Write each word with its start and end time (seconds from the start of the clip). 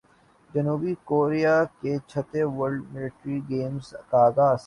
جنوبی 0.49 0.93
کوریا 1.09 1.55
میں 1.81 1.97
چھٹے 2.09 2.41
ورلڈ 2.57 2.81
ملٹری 2.93 3.37
گیمز 3.49 3.85
کا 4.09 4.19
اغاز 4.27 4.59